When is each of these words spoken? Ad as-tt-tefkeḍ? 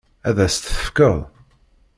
Ad 0.29 0.37
as-tt-tefkeḍ? 0.45 1.17